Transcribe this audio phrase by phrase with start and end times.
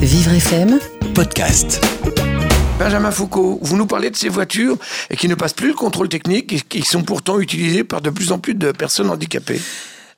[0.00, 0.78] Vivre FM,
[1.16, 1.84] podcast.
[2.78, 4.78] Benjamin Foucault, vous nous parlez de ces voitures
[5.18, 8.30] qui ne passent plus le contrôle technique et qui sont pourtant utilisées par de plus
[8.30, 9.60] en plus de personnes handicapées.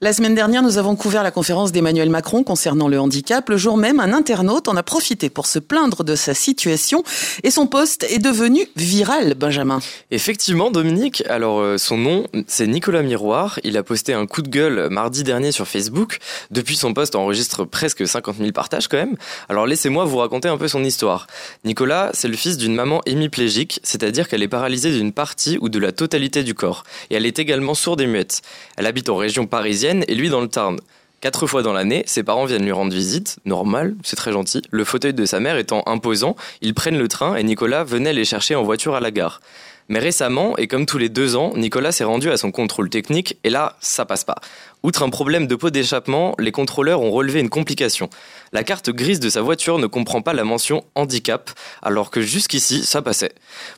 [0.03, 3.49] La semaine dernière, nous avons couvert la conférence d'Emmanuel Macron concernant le handicap.
[3.49, 7.05] Le jour même, un internaute en a profité pour se plaindre de sa situation
[7.45, 9.79] et son poste est devenu viral, Benjamin.
[10.11, 11.23] Effectivement, Dominique.
[11.29, 13.61] Alors, euh, son nom, c'est Nicolas Miroir.
[13.63, 16.19] Il a posté un coup de gueule mardi dernier sur Facebook.
[16.51, 19.15] Depuis, son poste enregistre presque 50 000 partages quand même.
[19.49, 21.29] Alors, laissez-moi vous raconter un peu son histoire.
[21.65, 25.79] Nicolas, c'est le fils d'une maman hémiplégique, c'est-à-dire qu'elle est paralysée d'une partie ou de
[25.79, 26.83] la totalité du corps.
[27.11, 28.43] Et elle est également sourde et muette.
[28.77, 30.79] Elle habite en région parisienne et lui dans le Tarn.
[31.21, 34.63] Quatre fois dans l'année, ses parents viennent lui rendre visite, normal, c'est très gentil.
[34.71, 38.25] Le fauteuil de sa mère étant imposant, ils prennent le train et Nicolas venait les
[38.25, 39.41] chercher en voiture à la gare.
[39.89, 43.39] Mais récemment, et comme tous les deux ans, Nicolas s'est rendu à son contrôle technique
[43.45, 44.37] et là, ça passe pas.
[44.83, 48.11] Outre un problème de pot d'échappement, les contrôleurs ont relevé une complication.
[48.53, 51.51] La carte grise de sa voiture ne comprend pas la mention handicap,
[51.83, 53.33] alors que jusqu'ici, ça passait.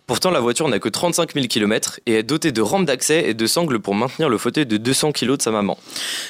[0.06, 3.34] Pourtant, la voiture n'a que 35 000 km et est dotée de rampes d'accès et
[3.34, 5.77] de sangles pour maintenir le fauteuil de 200 kg de sa maman.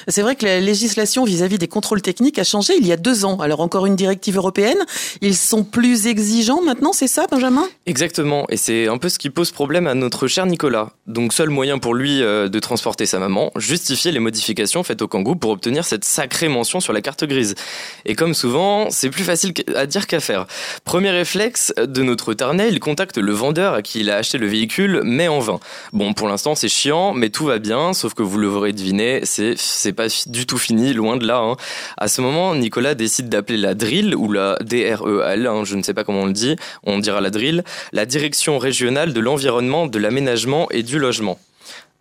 [0.09, 3.23] C'est vrai que la législation vis-à-vis des contrôles techniques a changé il y a deux
[3.23, 3.39] ans.
[3.39, 4.79] Alors encore une directive européenne,
[5.21, 7.65] ils sont plus exigeants maintenant, c'est ça, Benjamin?
[7.85, 10.91] Exactement, et c'est un peu ce qui pose problème à notre cher Nicolas.
[11.07, 15.07] Donc seul moyen pour lui euh, de transporter sa maman, justifier les modifications faites au
[15.07, 17.55] Kangoo pour obtenir cette sacrée mention sur la carte grise.
[18.05, 20.45] Et comme souvent, c'est plus facile à dire qu'à faire.
[20.83, 24.45] Premier réflexe de notre Tarnet, il contacte le vendeur à qui il a acheté le
[24.45, 25.59] véhicule, mais en vain.
[25.93, 29.55] Bon, pour l'instant, c'est chiant, mais tout va bien, sauf que vous l'aurez deviné, c'est,
[29.57, 31.39] c'est pas du tout fini, loin de là.
[31.39, 31.55] Hein.
[31.97, 35.95] À ce moment, Nicolas décide d'appeler la DRIL, ou la DREL, hein, je ne sais
[35.95, 37.63] pas comment on le dit, on dira la DRIL,
[37.93, 41.39] la Direction régionale de l'environnement, de l'aménagement et du logement.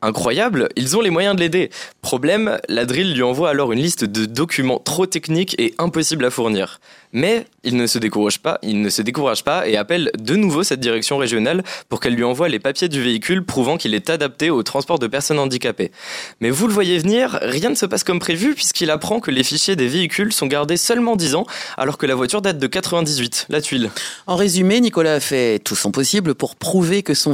[0.04, 1.70] Incroyable, ils ont les moyens de l'aider.
[2.02, 6.30] Problème, la drill lui envoie alors une liste de documents trop techniques et impossibles à
[6.30, 6.78] fournir.
[7.14, 10.62] Mais il ne se décourage pas, il ne se décourage pas et appelle de nouveau
[10.62, 14.50] cette direction régionale pour qu'elle lui envoie les papiers du véhicule prouvant qu'il est adapté
[14.50, 15.90] au transport de personnes handicapées.
[16.40, 19.42] Mais vous le voyez venir, rien ne se passe comme prévu puisqu'il apprend que les
[19.42, 21.46] fichiers des véhicules sont gardés seulement 10 ans
[21.78, 23.90] alors que la voiture date de 98, la tuile.
[24.26, 27.32] En résumé, Nicolas a fait tout son possible pour prouver que son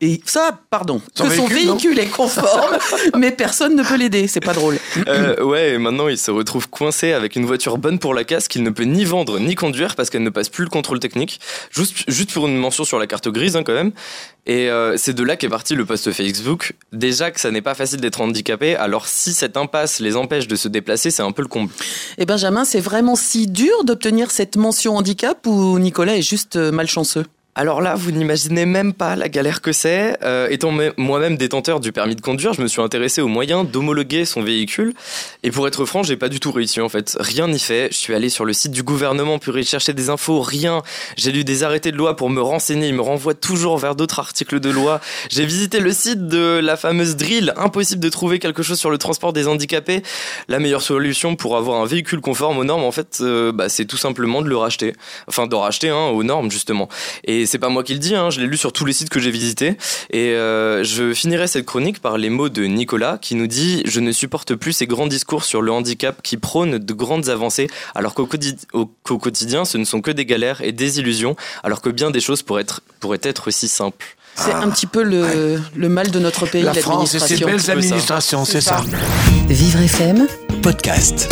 [0.00, 2.78] véhicule ça, pardon, que son véhicule est conforme,
[3.18, 4.28] mais personne ne peut l'aider.
[4.28, 4.78] C'est pas drôle.
[5.08, 8.48] Euh, ouais, et maintenant il se retrouve coincé avec une voiture bonne pour la casse
[8.48, 11.40] qu'il ne peut ni vendre ni conduire parce qu'elle ne passe plus le contrôle technique.
[11.70, 13.92] Juste, juste pour une mention sur la carte grise, hein, quand même.
[14.46, 16.72] Et euh, c'est de là qu'est parti le post Facebook.
[16.92, 20.56] Déjà que ça n'est pas facile d'être handicapé, alors si cette impasse les empêche de
[20.56, 21.72] se déplacer, c'est un peu le comble.
[22.18, 26.72] Et Benjamin, c'est vraiment si dur d'obtenir cette mention handicap ou Nicolas est juste euh,
[26.72, 27.26] malchanceux?
[27.56, 30.16] Alors là, vous n'imaginez même pas la galère que c'est.
[30.22, 34.24] Euh, étant moi-même détenteur du permis de conduire, je me suis intéressé aux moyens d'homologuer
[34.24, 34.94] son véhicule.
[35.42, 37.16] Et pour être franc, j'ai pas du tout réussi en fait.
[37.18, 37.88] Rien n'y fait.
[37.90, 40.40] Je suis allé sur le site du gouvernement pour y chercher des infos.
[40.40, 40.82] Rien.
[41.16, 42.86] J'ai lu des arrêtés de loi pour me renseigner.
[42.86, 45.00] Ils me renvoient toujours vers d'autres articles de loi.
[45.28, 47.52] J'ai visité le site de la fameuse drill.
[47.56, 50.04] Impossible de trouver quelque chose sur le transport des handicapés.
[50.46, 53.86] La meilleure solution pour avoir un véhicule conforme aux normes, en fait, euh, bah, c'est
[53.86, 54.94] tout simplement de le racheter.
[55.26, 56.88] Enfin, de racheter hein, aux normes justement.
[57.24, 58.92] Et et c'est pas moi qui le dis, hein, je l'ai lu sur tous les
[58.92, 59.76] sites que j'ai visités.
[60.10, 64.00] Et euh, je finirai cette chronique par les mots de Nicolas qui nous dit Je
[64.00, 68.14] ne supporte plus ces grands discours sur le handicap qui prônent de grandes avancées, alors
[68.14, 72.20] qu'au quotidien, ce ne sont que des galères et des illusions, alors que bien des
[72.20, 74.16] choses pourraient être, pourraient être aussi simples.
[74.36, 77.70] C'est un petit peu le, le, mal de notre pays, la France et ses belles
[77.70, 78.82] administrations, c'est ça.
[79.48, 80.26] Vivre FM,
[80.62, 81.28] podcast.